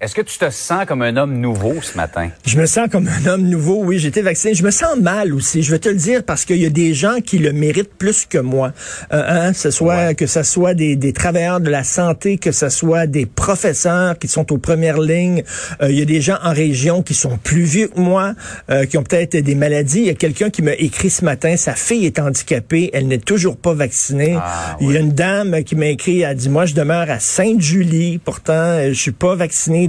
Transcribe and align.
Est-ce 0.00 0.14
que 0.14 0.22
tu 0.22 0.36
te 0.38 0.50
sens 0.50 0.84
comme 0.86 1.02
un 1.02 1.16
homme 1.16 1.38
nouveau 1.38 1.80
ce 1.80 1.96
matin? 1.96 2.28
Je 2.44 2.58
me 2.58 2.66
sens 2.66 2.88
comme 2.90 3.08
un 3.08 3.26
homme 3.26 3.42
nouveau, 3.42 3.82
oui, 3.84 3.98
j'ai 3.98 4.08
été 4.08 4.22
vacciné. 4.22 4.52
Je 4.52 4.64
me 4.64 4.70
sens 4.70 4.98
mal 4.98 5.32
aussi, 5.32 5.62
je 5.62 5.70
vais 5.70 5.78
te 5.78 5.88
le 5.88 5.94
dire, 5.94 6.24
parce 6.24 6.44
qu'il 6.44 6.56
y 6.56 6.66
a 6.66 6.70
des 6.70 6.94
gens 6.94 7.20
qui 7.24 7.38
le 7.38 7.52
méritent 7.52 7.94
plus 7.94 8.26
que 8.26 8.38
moi. 8.38 8.72
Euh, 9.12 9.22
hein, 9.26 9.52
ce 9.52 9.70
soit, 9.70 10.14
Que 10.14 10.26
ce 10.26 10.42
soit 10.42 10.74
des, 10.74 10.96
des, 10.96 11.12
travailleurs 11.12 11.60
de 11.60 11.70
la 11.70 11.84
santé, 11.84 12.38
que 12.38 12.50
ce 12.50 12.68
soit 12.68 13.06
des 13.06 13.24
professeurs 13.24 14.18
qui 14.18 14.26
sont 14.26 14.52
aux 14.52 14.58
premières 14.58 15.00
lignes. 15.00 15.44
Euh, 15.80 15.90
il 15.90 15.98
y 15.98 16.02
a 16.02 16.04
des 16.04 16.20
gens 16.20 16.38
en 16.42 16.52
région 16.52 17.02
qui 17.02 17.14
sont 17.14 17.38
plus 17.38 17.62
vieux 17.62 17.88
que 17.88 18.00
moi, 18.00 18.34
euh, 18.70 18.86
qui 18.86 18.98
ont 18.98 19.04
peut-être 19.04 19.36
des 19.36 19.54
maladies. 19.54 20.00
Il 20.00 20.06
y 20.06 20.10
a 20.10 20.14
quelqu'un 20.14 20.50
qui 20.50 20.62
m'a 20.62 20.74
écrit 20.74 21.08
ce 21.08 21.24
matin, 21.24 21.56
sa 21.56 21.74
fille 21.74 22.04
est 22.04 22.18
handicapée, 22.18 22.90
elle 22.92 23.06
n'est 23.06 23.18
toujours 23.18 23.56
pas 23.56 23.74
vaccinée. 23.74 24.36
Ah, 24.38 24.76
il 24.80 24.90
y 24.90 24.96
a 24.96 25.00
une 25.00 25.12
dame 25.12 25.62
qui 25.62 25.76
m'a 25.76 25.86
écrit, 25.86 26.22
elle 26.22 26.36
dit, 26.36 26.48
moi 26.48 26.66
je 26.66 26.74
demeure 26.74 27.08
à 27.08 27.20
Sainte-Julie, 27.20 28.18
pourtant 28.18 28.80
je 28.88 28.92
suis 28.92 29.12
pas 29.12 29.34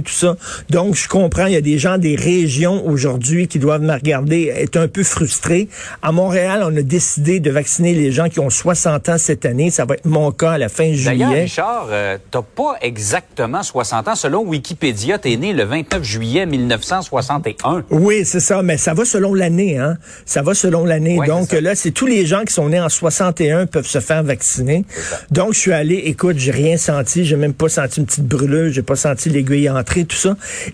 tout 0.00 0.12
ça. 0.12 0.36
Donc, 0.70 0.94
je 0.94 1.08
comprends, 1.08 1.46
il 1.46 1.52
y 1.52 1.56
a 1.56 1.60
des 1.60 1.78
gens 1.78 1.98
des 1.98 2.16
régions 2.16 2.86
aujourd'hui 2.86 3.48
qui 3.48 3.58
doivent 3.58 3.82
me 3.82 3.92
regarder, 3.92 4.52
être 4.54 4.76
un 4.76 4.88
peu 4.88 5.02
frustrés. 5.02 5.68
À 6.02 6.12
Montréal, 6.12 6.62
on 6.64 6.76
a 6.76 6.82
décidé 6.82 7.40
de 7.40 7.50
vacciner 7.50 7.94
les 7.94 8.12
gens 8.12 8.28
qui 8.28 8.40
ont 8.40 8.50
60 8.50 9.08
ans 9.08 9.18
cette 9.18 9.44
année. 9.44 9.70
Ça 9.70 9.84
va 9.84 9.94
être 9.94 10.04
mon 10.04 10.30
cas 10.32 10.52
à 10.52 10.58
la 10.58 10.68
fin 10.68 10.92
juillet. 10.92 11.16
D'ailleurs, 11.16 11.30
Richard, 11.30 11.88
euh, 11.90 12.18
t'as 12.30 12.42
pas 12.42 12.76
exactement 12.80 13.62
60 13.62 14.08
ans. 14.08 14.14
Selon 14.14 14.42
Wikipédia, 14.42 15.18
t'es 15.18 15.36
né 15.36 15.52
le 15.52 15.64
29 15.64 16.02
juillet 16.02 16.46
1961. 16.46 17.84
Oui, 17.90 18.24
c'est 18.24 18.40
ça, 18.40 18.62
mais 18.62 18.76
ça 18.76 18.94
va 18.94 19.04
selon 19.04 19.34
l'année, 19.34 19.78
hein. 19.78 19.96
Ça 20.24 20.42
va 20.42 20.54
selon 20.54 20.84
l'année. 20.84 21.18
Donc 21.26 21.52
là, 21.52 21.74
c'est 21.74 21.90
tous 21.90 22.06
les 22.06 22.26
gens 22.26 22.44
qui 22.44 22.52
sont 22.52 22.68
nés 22.68 22.80
en 22.80 22.88
61 22.88 23.66
peuvent 23.66 23.86
se 23.86 24.00
faire 24.00 24.22
vacciner. 24.22 24.84
Donc, 25.30 25.54
je 25.54 25.58
suis 25.58 25.72
allé, 25.72 25.96
écoute, 26.06 26.38
j'ai 26.38 26.50
rien 26.50 26.76
senti, 26.76 27.24
j'ai 27.24 27.36
même 27.36 27.54
pas 27.54 27.68
senti 27.68 28.00
une 28.00 28.06
petite 28.06 28.26
brûlure, 28.26 28.72
j'ai 28.72 28.82
pas 28.82 28.96
senti 28.96 29.28
l'aiguille 29.28 29.68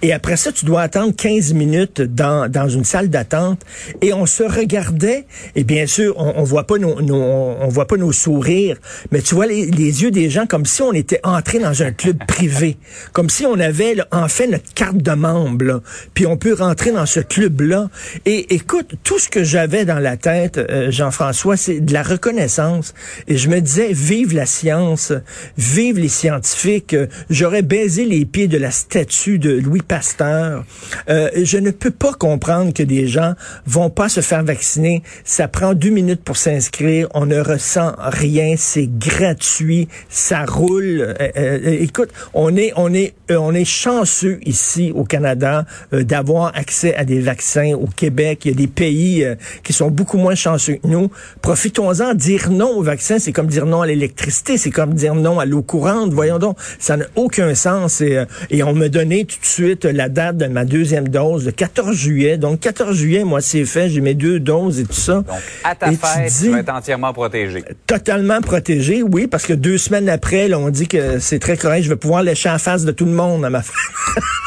Et 0.03 0.13
après 0.13 0.37
ça, 0.37 0.53
tu 0.53 0.65
dois 0.65 0.83
attendre 0.83 1.15
15 1.15 1.53
minutes 1.55 2.01
dans, 2.01 2.51
dans 2.51 2.69
une 2.69 2.85
salle 2.85 3.09
d'attente. 3.09 3.61
Et 4.01 4.13
on 4.13 4.27
se 4.27 4.43
regardait. 4.43 5.27
Et 5.55 5.65
bien 5.65 5.87
sûr, 5.87 6.15
on, 6.17 6.35
on 6.37 6.45
voit 6.45 6.67
pas 6.67 6.79
nos, 6.79 6.97
on 6.99 7.69
voit 7.69 7.87
pas 7.87 7.97
nos 7.97 8.13
sourires, 8.13 8.77
mais 9.11 9.21
tu 9.23 9.35
vois 9.35 9.47
les, 9.47 9.67
les 9.67 10.03
yeux 10.03 10.11
des 10.11 10.31
gens 10.31 10.47
comme 10.47 10.67
si 10.67 10.83
on 10.83 10.93
était 10.93 11.21
entré 11.23 11.59
dans 11.59 11.83
un 11.83 11.93
club 11.93 12.19
privé, 12.27 12.77
comme 13.13 13.31
si 13.31 13.47
on 13.47 13.59
avait 13.59 13.97
en 14.11 14.29
fait 14.29 14.47
notre 14.47 14.73
carte 14.75 14.97
de 14.97 15.13
membre. 15.13 15.83
Puis 16.15 16.27
on 16.27 16.37
peut 16.37 16.55
rentrer 16.55 16.93
dans 16.93 17.07
ce 17.07 17.21
club-là. 17.21 17.91
Et 18.27 18.55
écoute, 18.55 18.95
tout 19.05 19.19
ce 19.19 19.29
que 19.29 19.45
j'avais 19.45 19.85
dans 19.85 19.99
la 19.99 20.17
tête, 20.17 20.59
euh, 20.59 20.91
Jean-François, 20.91 21.57
c'est 21.57 21.81
de 21.81 21.93
la 21.93 22.03
reconnaissance. 22.03 22.95
Et 23.29 23.37
je 23.37 23.49
me 23.49 23.61
disais, 23.61 23.93
vive 23.93 24.35
la 24.35 24.47
science, 24.47 25.13
vive 25.57 25.99
les 25.99 26.09
scientifiques. 26.09 26.97
J'aurais 27.31 27.63
baisé 27.63 28.05
les 28.05 28.25
pieds 28.25 28.49
de 28.49 28.59
la 28.59 28.71
statue 28.71 29.02
de 29.03 29.51
Louis 29.51 29.83
Pasteur. 29.83 30.65
Euh, 31.09 31.29
je 31.43 31.59
ne 31.59 31.71
peux 31.71 31.91
pas 31.91 32.13
comprendre 32.13 32.73
que 32.73 32.83
des 32.83 33.09
gens 33.09 33.35
vont 33.67 33.91
pas 33.91 34.09
se 34.09 34.21
faire 34.21 34.45
vacciner. 34.45 35.03
Ça 35.25 35.49
prend 35.49 35.75
deux 35.75 35.91
minutes 35.91 36.23
pour 36.23 36.37
s'inscrire. 36.37 37.09
On 37.13 37.27
ne 37.27 37.41
ressent 37.41 37.95
rien. 37.99 38.55
C'est 38.57 38.87
gratuit. 38.87 39.89
Ça 40.09 40.45
roule. 40.45 41.15
Euh, 41.21 41.29
euh, 41.37 41.77
écoute, 41.81 42.11
on 42.33 42.57
est, 42.57 42.73
on 42.77 42.95
est, 42.95 43.15
on 43.31 43.55
est 43.55 43.65
chanceux 43.65 44.39
ici 44.47 44.93
au 44.95 45.05
Canada 45.05 45.67
d'avoir 45.91 46.53
accès 46.55 46.95
à 46.95 47.05
des 47.05 47.21
vaccins. 47.21 47.73
Au 47.73 47.87
Québec, 47.87 48.43
il 48.45 48.53
y 48.53 48.55
a 48.55 48.57
des 48.57 48.69
pays 48.69 49.27
qui 49.65 49.73
sont 49.73 49.91
beaucoup 49.91 50.19
moins 50.19 50.37
chanceux 50.37 50.75
que 50.75 50.87
nous. 50.87 51.11
Profitons-en. 51.41 52.15
Dire 52.15 52.51
non 52.51 52.77
au 52.77 52.83
vaccin, 52.83 53.19
c'est 53.19 53.33
comme 53.33 53.49
dire 53.49 53.67
non 53.67 53.83
à 53.83 53.87
l'électricité. 53.87 54.59
C'est 54.59 54.71
comme 54.71 54.95
dire 54.95 55.15
non 55.15 55.41
à 55.41 55.45
l'eau 55.45 55.63
courante. 55.63 56.13
Voyons 56.13 56.39
donc, 56.39 56.57
ça 56.79 56.97
n'a 56.97 57.07
aucun 57.17 57.55
sens. 57.55 58.01
Et, 58.01 58.23
et 58.51 58.63
on 58.63 58.75
me 58.75 58.92
donne 58.93 59.11
tout 59.25 59.41
de 59.41 59.45
suite 59.45 59.85
la 59.85 60.09
date 60.09 60.37
de 60.37 60.47
ma 60.47 60.65
deuxième 60.65 61.09
dose, 61.09 61.47
le 61.47 61.53
14 61.53 61.97
juillet. 61.97 62.37
Donc, 62.37 62.61
14 62.61 62.97
juillet, 62.97 63.25
moi, 63.25 63.41
c'est 63.41 63.65
fait. 63.65 63.89
J'ai 63.89 64.01
mes 64.01 64.15
deux 64.15 64.39
doses 64.39 64.79
et 64.79 64.85
tout 64.85 64.93
ça. 64.93 65.15
Donc, 65.15 65.27
à 65.65 65.75
ta 65.75 65.91
fête, 65.91 66.33
tu, 66.41 66.51
vas 66.51 66.59
être 66.59 66.73
entièrement 66.73 67.13
protégé. 67.13 67.65
Totalement 67.87 68.41
protégé, 68.41 69.03
oui, 69.03 69.27
parce 69.27 69.47
que 69.47 69.55
deux 69.55 69.79
semaines 69.79 70.09
après, 70.09 70.49
là, 70.49 70.59
on 70.59 70.69
dit 70.71 70.87
que 70.87 71.19
c'est 71.19 71.39
très 71.39 71.57
correct. 71.57 71.83
Je 71.83 71.89
vais 71.89 71.97
pouvoir 71.97 72.23
lécher 72.23 72.51
en 72.51 72.59
face 72.59 72.85
de 72.85 72.93
tout 72.93 73.07
le 73.07 73.13
monde 73.13 73.45
à 73.45 73.51
ma 73.51 73.63
fête. 73.63 73.75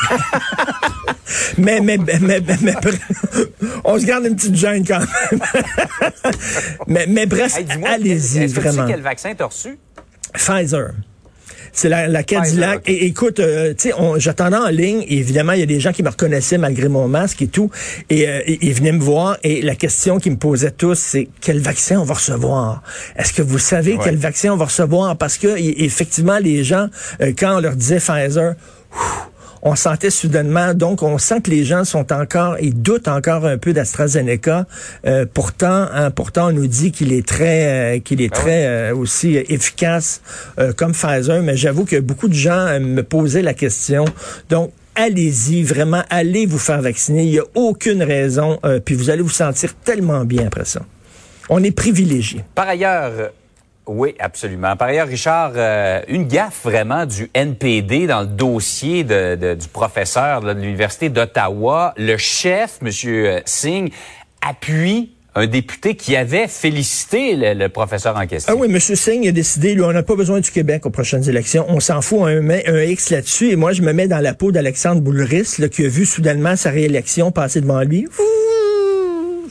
mais, 1.58 1.82
mais, 1.82 1.98
mais, 1.98 2.20
mais, 2.22 2.42
on 3.84 4.00
se 4.00 4.06
garde 4.06 4.26
une 4.26 4.36
petite 4.36 4.56
gêne 4.56 4.86
quand 4.86 5.00
même. 5.00 5.42
mais, 6.88 7.06
mais 7.08 7.26
bref, 7.26 7.58
allez-y, 7.86 8.46
vraiment. 8.48 8.84
Tu 8.84 8.88
sais 8.88 8.94
quel 8.94 9.02
vaccin 9.02 9.34
t'as 9.36 9.46
reçu? 9.46 9.78
Pfizer. 10.34 10.92
C'est 11.76 11.90
la, 11.90 12.08
la 12.08 12.24
Cadillac. 12.24 12.84
Et 12.88 13.06
écoute, 13.06 13.42
euh, 13.42 13.74
tu 13.78 13.90
sais, 13.90 13.96
j'attendais 14.18 14.56
en 14.56 14.70
ligne. 14.70 15.04
Et 15.10 15.18
évidemment, 15.18 15.52
il 15.52 15.60
y 15.60 15.64
a 15.64 15.68
des 15.68 15.82
gens 15.82 15.92
qui 15.92 16.04
me 16.04 16.10
reconnaissaient 16.10 16.58
malgré 16.58 16.88
mon 16.88 17.10
masque 17.10 17.42
et 17.42 17.48
tout. 17.48 17.70
Et 18.10 18.28
euh, 18.28 18.42
ils 18.48 18.74
venaient 18.74 18.94
me 18.94 19.04
voir. 19.04 19.38
Et 19.44 19.62
la 19.62 19.76
question 19.76 20.18
qu'ils 20.18 20.32
me 20.32 20.38
posaient 20.38 20.72
tous, 20.72 20.98
c'est 20.98 21.28
quel 21.42 21.60
vaccin 21.60 22.00
on 22.00 22.06
va 22.06 22.14
recevoir 22.14 22.82
Est-ce 23.18 23.34
que 23.34 23.42
vous 23.42 23.60
savez 23.60 24.00
quel 24.02 24.16
vaccin 24.16 24.54
on 24.54 24.58
va 24.58 24.66
recevoir? 24.66 25.18
Parce 25.18 25.38
que 25.38 25.48
effectivement, 25.58 26.40
les 26.40 26.64
gens, 26.64 26.88
euh, 27.22 27.34
quand 27.38 27.58
on 27.58 27.60
leur 27.60 27.76
disait 27.76 28.00
Pfizer, 28.00 28.56
on 29.66 29.76
sentait 29.76 30.12
soudainement, 30.12 30.76
donc 30.76 31.02
on 31.02 31.18
sent 31.18 31.42
que 31.42 31.50
les 31.50 31.66
gens 31.66 31.84
sont 31.86 32.14
encore, 32.14 32.58
ils 32.62 32.80
doutent 32.80 33.08
encore 33.08 33.46
un 33.46 33.58
peu 33.58 33.74
d'AstraZeneca. 33.74 34.68
Euh, 35.08 35.26
pourtant, 35.32 35.88
hein, 35.92 36.12
pourtant 36.12 36.50
on 36.50 36.52
nous 36.52 36.68
dit 36.68 36.92
qu'il 36.92 37.12
est 37.12 37.28
très, 37.28 37.96
euh, 37.96 38.00
qu'il 38.00 38.22
est 38.22 38.30
ah 38.32 38.36
très 38.36 38.66
euh, 38.68 38.96
aussi 38.96 39.36
efficace 39.36 40.22
comme 40.78 40.94
Pfizer. 40.94 41.42
Mais 41.42 41.58
j'avoue 41.58 41.86
que 41.86 42.00
beaucoup 42.00 42.28
de 42.28 42.36
gens 42.36 42.80
me 42.80 43.02
posaient 43.02 43.42
la 43.42 43.56
question. 43.56 44.06
Donc 44.50 44.72
allez-y, 44.94 45.64
vraiment, 45.64 46.04
allez 46.12 46.46
vous 46.46 46.60
faire 46.60 46.82
vacciner. 46.82 47.24
Il 47.24 47.32
n'y 47.32 47.40
a 47.40 47.46
aucune 47.56 48.04
raison, 48.04 48.60
puis 48.86 48.94
vous 48.94 49.10
allez 49.10 49.24
vous 49.24 49.30
sentir 49.30 49.74
tellement 49.84 50.26
bien 50.26 50.46
après 50.46 50.66
ça. 50.66 50.82
On 51.50 51.64
est 51.64 51.72
privilégié. 51.72 52.44
Par 52.54 52.68
ailleurs, 52.68 53.32
oui, 53.88 54.16
absolument. 54.20 54.76
Par 54.76 54.88
ailleurs, 54.88 55.08
Richard, 55.08 55.54
euh, 55.56 56.02
une 56.08 56.28
gaffe 56.28 56.62
vraiment 56.64 57.06
du 57.06 57.30
NPD 57.34 58.08
dans 58.08 58.22
le 58.22 58.28
dossier 58.28 59.04
de, 59.04 59.54
du 59.54 59.68
professeur 59.68 60.42
de 60.42 60.52
l'Université 60.52 61.10
d'Ottawa. 61.10 61.94
Le 61.98 62.18
chef, 62.18 62.80
M. 62.82 62.90
Euh, 63.06 63.40
Singh, 63.46 63.92
appuie 64.42 65.12
un 65.36 65.48
député 65.48 65.96
qui 65.96 66.16
avait 66.16 66.48
félicité 66.48 67.36
le, 67.36 67.68
professeur 67.68 68.16
en 68.16 68.26
question. 68.26 68.54
Ah 68.56 68.60
oui, 68.60 68.68
M. 68.72 68.80
Singh 68.80 69.28
a 69.28 69.32
décidé, 69.32 69.76
lui, 69.76 69.84
on 69.84 69.92
n'a 69.92 70.02
pas 70.02 70.16
besoin 70.16 70.40
du 70.40 70.50
Québec 70.50 70.86
aux 70.86 70.92
prochaines 70.92 71.28
élections. 71.30 71.66
On 71.68 71.82
s'en 71.82 72.02
fout 72.02 72.22
un, 72.24 72.82
X 72.84 73.12
là-dessus. 73.12 73.52
Et 73.52 73.56
moi, 73.56 73.74
je 73.74 73.82
me 73.82 73.92
mets 73.92 74.08
dans 74.08 74.22
la 74.22 74.34
peau 74.34 74.52
d'Alexandre 74.52 75.02
Boulris, 75.02 75.58
qui 75.72 75.86
a 75.86 75.90
vu 75.90 76.06
soudainement 76.06 76.56
sa 76.56 76.72
réélection 76.72 77.32
passer 77.32 77.62
devant 77.62 77.82
lui 77.82 78.08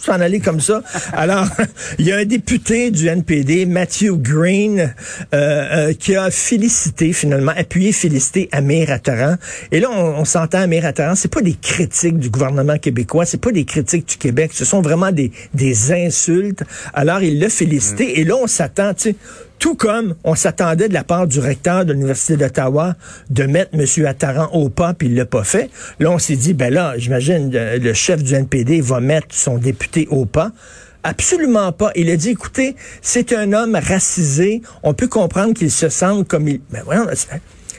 s'en 0.01 0.21
aller 0.21 0.41
comme 0.41 0.61
ça. 0.61 0.83
Alors, 1.13 1.47
il 1.99 2.07
y 2.07 2.13
a 2.13 2.17
un 2.17 2.25
député 2.25 2.91
du 2.91 3.09
NPD, 3.09 3.67
Matthew 3.67 4.17
Green, 4.17 4.81
euh, 4.81 4.89
euh, 5.35 5.93
qui 5.95 6.17
a 6.17 6.31
félicité, 6.31 7.13
finalement, 7.13 7.53
appuyé, 7.57 7.93
félicité 7.93 8.49
Amir 8.53 8.91
Attaran. 8.91 9.37
Et 9.73 9.81
là, 9.81 9.91
on, 9.91 10.25
s'entend 10.25 10.59
Amir 10.59 10.85
Attaran, 10.85 11.15
c'est 11.15 11.33
pas 11.33 11.43
des 11.43 11.55
critiques 11.55 12.19
du 12.19 12.31
gouvernement 12.31 12.79
québécois, 12.79 13.27
c'est 13.27 13.41
pas 13.41 13.53
des 13.53 13.65
critiques 13.65 14.09
du 14.09 14.17
Québec, 14.17 14.51
ce 14.55 14.65
sont 14.65 14.83
vraiment 14.83 15.13
des, 15.13 15.33
des 15.55 15.93
insultes. 15.93 16.63
Alors, 16.93 17.23
il 17.23 17.39
l'a 17.39 17.49
félicité. 17.49 18.07
Mm. 18.07 18.21
Et 18.21 18.25
là, 18.25 18.37
on 18.37 18.47
s'attend, 18.47 18.95
tu 18.95 19.11
sais, 19.11 19.17
tout 19.65 19.77
comme 19.77 20.15
on 20.25 20.35
s'attendait 20.35 20.91
de 20.91 20.93
la 20.93 21.05
part 21.05 21.27
du 21.27 21.41
recteur 21.41 21.87
de 21.87 21.95
l'Université 21.95 22.37
d'Ottawa 22.37 22.97
de 23.31 23.45
mettre 23.45 23.71
M. 23.73 24.05
Attaran 24.05 24.51
au 24.53 24.69
pas, 24.69 24.93
puis 24.93 25.09
il 25.09 25.15
l'a 25.15 25.25
pas 25.25 25.43
fait. 25.43 25.71
Là, 26.01 26.11
on 26.11 26.19
s'est 26.19 26.37
dit, 26.37 26.53
ben 26.53 26.71
là, 26.71 26.93
j'imagine, 26.99 27.51
le 27.51 27.93
chef 27.95 28.23
du 28.23 28.35
NPD 28.35 28.83
va 28.83 29.01
mettre 29.01 29.29
son 29.31 29.57
député 29.57 30.07
au 30.11 30.27
pas. 30.27 30.53
Absolument 31.03 31.73
pas. 31.73 31.93
Il 31.97 32.11
a 32.11 32.17
dit, 32.17 32.29
écoutez, 32.29 32.77
c'est 33.01 33.33
un 33.33 33.55
homme 33.55 33.75
racisé. 33.75 34.61
On 34.83 34.93
peut 34.93 35.09
comprendre 35.09 35.55
qu'il 35.55 35.71
se 35.71 35.89
sent 35.89 36.27
comme 36.29 36.47
il... 36.47 36.61
Ben, 36.71 36.83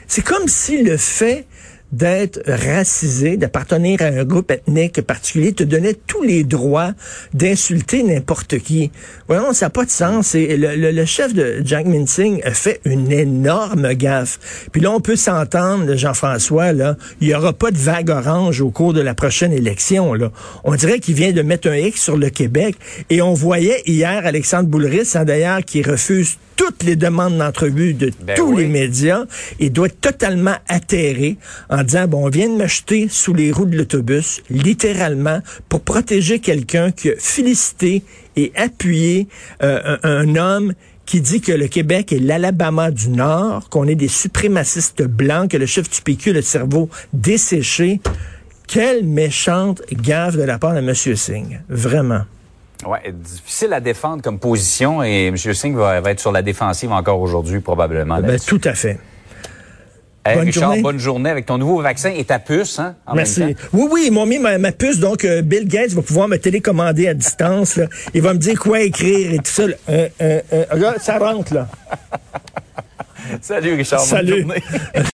c'est 0.08 0.24
comme 0.24 0.48
si 0.48 0.82
le 0.82 0.96
fait 0.96 1.46
d'être 1.92 2.40
racisé, 2.46 3.36
d'appartenir 3.36 4.02
à 4.02 4.06
un 4.06 4.24
groupe 4.24 4.50
ethnique 4.50 5.00
particulier, 5.02 5.52
te 5.52 5.62
donnait 5.62 5.94
tous 5.94 6.22
les 6.22 6.44
droits 6.44 6.92
d'insulter 7.32 8.02
n'importe 8.02 8.58
qui. 8.58 8.90
Voyons, 9.28 9.52
ça 9.52 9.66
n'a 9.66 9.70
pas 9.70 9.84
de 9.84 9.90
sens. 9.90 10.34
Et 10.34 10.56
le, 10.56 11.04
chef 11.04 11.32
de 11.32 11.62
Jack 11.64 11.86
Minsing 11.86 12.42
a 12.44 12.52
fait 12.52 12.80
une 12.84 13.12
énorme 13.12 13.94
gaffe. 13.94 14.68
Puis 14.72 14.80
là, 14.80 14.90
on 14.90 15.00
peut 15.00 15.16
s'entendre, 15.16 15.94
Jean-François, 15.94 16.72
là, 16.72 16.96
il 17.20 17.28
n'y 17.28 17.34
aura 17.34 17.52
pas 17.52 17.70
de 17.70 17.78
vague 17.78 18.10
orange 18.10 18.60
au 18.60 18.70
cours 18.70 18.92
de 18.92 19.00
la 19.00 19.14
prochaine 19.14 19.52
élection. 19.52 20.14
Là. 20.14 20.32
On 20.64 20.74
dirait 20.74 20.98
qu'il 20.98 21.14
vient 21.14 21.32
de 21.32 21.42
mettre 21.42 21.68
un 21.68 21.76
X 21.76 22.02
sur 22.02 22.16
le 22.16 22.30
Québec. 22.30 22.76
Et 23.10 23.22
on 23.22 23.34
voyait 23.34 23.82
hier 23.86 24.26
Alexandre 24.26 24.68
Boulris, 24.68 25.12
hein, 25.14 25.24
d'ailleurs, 25.24 25.64
qui 25.64 25.82
refuse 25.82 26.38
toutes 26.56 26.82
les 26.82 26.96
demandes 26.96 27.38
d'entrevue 27.38 27.94
de 27.94 28.10
Ben 28.22 28.34
tous 28.36 28.54
oui. 28.54 28.62
les 28.62 28.68
médias 28.68 29.24
et 29.60 29.70
doit 29.70 29.86
être 29.86 30.00
totalement 30.00 30.56
atterré 30.68 31.36
en 31.68 31.82
disant, 31.82 32.08
bon, 32.08 32.26
on 32.26 32.28
vient 32.28 32.48
de 32.48 32.56
me 32.56 32.66
jeter 32.66 33.08
sous 33.08 33.34
les 33.34 33.52
roues 33.52 33.66
de 33.66 33.76
l'autobus, 33.76 34.42
littéralement, 34.50 35.40
pour 35.68 35.82
protéger 35.82 36.40
quelqu'un 36.40 36.90
qui 36.90 37.10
a 37.10 37.14
félicité 37.18 38.02
et 38.36 38.52
appuyé 38.56 39.28
euh, 39.62 39.96
un, 40.02 40.10
un 40.10 40.36
homme 40.36 40.72
qui 41.06 41.20
dit 41.20 41.40
que 41.40 41.52
le 41.52 41.68
Québec 41.68 42.12
est 42.12 42.18
l'Alabama 42.18 42.90
du 42.90 43.08
Nord, 43.10 43.68
qu'on 43.68 43.86
est 43.86 43.94
des 43.94 44.08
suprémacistes 44.08 45.04
blancs, 45.04 45.50
que 45.50 45.56
le 45.56 45.66
chef 45.66 45.88
du 45.88 46.02
PQ 46.02 46.30
a 46.30 46.32
le 46.34 46.42
cerveau 46.42 46.90
desséché. 47.12 48.00
Quelle 48.66 49.04
méchante 49.04 49.82
gaffe 49.92 50.36
de 50.36 50.42
la 50.42 50.58
part 50.58 50.74
de 50.74 50.78
M. 50.78 50.92
Singh. 50.94 51.60
Vraiment. 51.68 52.22
Ouais, 52.86 53.00
difficile 53.12 53.72
à 53.72 53.80
défendre 53.80 54.22
comme 54.22 54.38
position 54.38 55.02
et 55.02 55.26
M. 55.28 55.36
Singh 55.36 55.74
va, 55.76 56.00
va 56.00 56.10
être 56.10 56.20
sur 56.20 56.32
la 56.32 56.42
défensive 56.42 56.92
encore 56.92 57.20
aujourd'hui 57.20 57.60
probablement. 57.60 58.20
Ben, 58.20 58.38
tout 58.38 58.60
à 58.64 58.74
fait. 58.74 58.98
Hey, 60.24 60.34
bonne 60.36 60.46
Richard, 60.46 60.62
journée. 60.64 60.82
bonne 60.82 60.98
journée 60.98 61.30
avec 61.30 61.46
ton 61.46 61.56
nouveau 61.56 61.80
vaccin 61.80 62.10
et 62.10 62.24
ta 62.24 62.40
puce, 62.40 62.80
hein? 62.80 62.96
en 63.06 63.14
même 63.14 63.18
Merci. 63.24 63.54
temps. 63.54 63.60
Oui, 63.72 63.88
oui, 63.92 64.04
ils 64.08 64.12
m'ont 64.12 64.26
mis 64.26 64.40
ma, 64.40 64.58
ma 64.58 64.72
puce, 64.72 64.98
donc 64.98 65.24
euh, 65.24 65.40
Bill 65.40 65.68
Gates 65.68 65.92
va 65.92 66.02
pouvoir 66.02 66.26
me 66.26 66.36
télécommander 66.36 67.06
à 67.06 67.14
distance. 67.14 67.76
Là. 67.76 67.86
Il 68.12 68.22
va 68.22 68.34
me 68.34 68.38
dire 68.40 68.58
quoi 68.58 68.80
écrire 68.80 69.32
et 69.32 69.36
tout 69.38 69.44
ça. 69.46 69.68
là. 69.68 69.74
Euh, 69.88 70.08
euh, 70.20 70.40
euh, 70.52 70.64
là, 70.74 70.94
ça 70.98 71.18
rentre, 71.18 71.54
là. 71.54 71.68
Salut 73.40 73.74
Richard, 73.74 74.00
bonne 74.00 74.08
Salut. 74.08 74.40
journée. 74.42 74.62